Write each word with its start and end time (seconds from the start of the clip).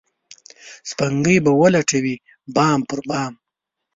سپوږمۍ 0.89 1.37
به 1.45 1.51
ولټوي 1.61 2.15
بام 2.55 2.79
پر 2.89 2.99
بام 3.09 3.33